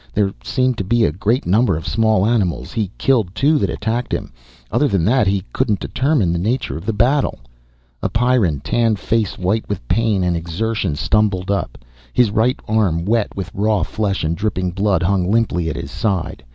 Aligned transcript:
There 0.15 0.33
seemed 0.43 0.79
to 0.79 0.83
be 0.83 1.05
a 1.05 1.11
great 1.11 1.45
number 1.45 1.77
of 1.77 1.85
small 1.85 2.25
animals: 2.25 2.71
he 2.71 2.89
killed 2.97 3.35
two 3.35 3.59
that 3.59 3.69
attacked 3.69 4.11
him. 4.11 4.31
Other 4.71 4.87
than 4.87 5.05
that 5.05 5.27
he 5.27 5.43
couldn't 5.53 5.77
determine 5.79 6.33
the 6.33 6.39
nature 6.39 6.75
of 6.75 6.87
the 6.87 6.91
battle. 6.91 7.37
A 8.01 8.09
Pyrran, 8.09 8.61
tan 8.63 8.95
face 8.95 9.37
white 9.37 9.69
with 9.69 9.87
pain 9.87 10.23
and 10.23 10.35
exertion, 10.35 10.95
stumbled 10.95 11.51
up. 11.51 11.77
His 12.13 12.31
right 12.31 12.59
arm, 12.67 13.05
wet 13.05 13.35
with 13.35 13.51
raw 13.53 13.83
flesh 13.83 14.23
and 14.23 14.35
dripping 14.35 14.71
blood, 14.71 15.03
hung 15.03 15.29
limply 15.31 15.69
at 15.69 15.75
his 15.75 15.91
side. 15.91 16.43